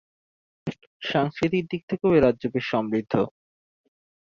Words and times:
সাংস্কৃতিক 1.01 1.63
দিক 1.71 1.81
থেকেও 1.89 2.11
এই 2.15 2.21
রাজ্য 2.21 2.43
বেশ 2.53 2.65
সমৃদ্ধ। 2.71 3.13